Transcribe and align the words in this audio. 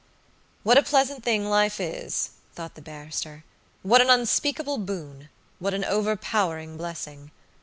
"What 0.63 0.79
a 0.79 0.81
pleasant 0.81 1.23
thing 1.23 1.47
life 1.47 1.79
is," 1.79 2.31
thought 2.55 2.73
the 2.73 2.81
barrister. 2.81 3.43
"What 3.83 4.01
an 4.01 4.09
unspeakable 4.09 4.79
boonwhat 4.79 5.75
an 5.75 5.85
overpowering 5.85 6.75
blessing! 6.75 7.29